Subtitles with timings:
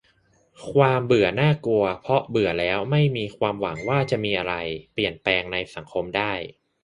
[0.73, 4.55] "ความเบื่อน่ากลัว เพราะเบื่อแล้วไม่มีความหวังว่าจะมีอะไร
[4.93, 6.33] เปลี่ยนแปลงในสังคมได้"